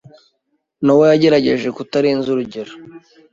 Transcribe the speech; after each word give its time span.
Nowa 0.85 1.05
yagerageje 1.11 1.67
kutarenza 1.77 2.27
urugero. 2.33 2.73